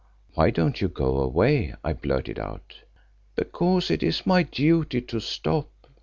[0.33, 2.73] "Why don't you go away?" I blurted out.
[3.35, 5.69] "Because it is my duty to stop.